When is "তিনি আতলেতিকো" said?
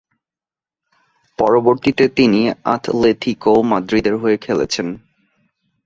2.09-3.53